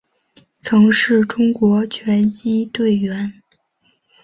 [0.57, 3.31] 曾是中国拳击队员。